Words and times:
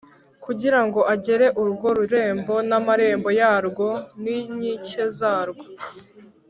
kugira 0.45 0.79
ngo 0.85 0.99
agere 1.13 1.47
urwo 1.61 1.87
rurembo 1.97 2.55
n’amarembo 2.69 3.29
yarwo 3.39 3.89
n’inkike 4.21 5.03
zarwo. 5.17 5.65